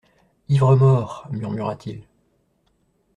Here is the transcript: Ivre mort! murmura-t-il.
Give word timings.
Ivre 0.49 0.75
mort! 0.75 1.27
murmura-t-il. 1.31 2.07